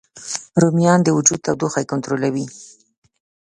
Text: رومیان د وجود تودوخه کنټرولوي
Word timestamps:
رومیان 0.61 0.99
د 1.03 1.07
وجود 1.17 1.39
تودوخه 1.45 1.81
کنټرولوي 1.91 2.45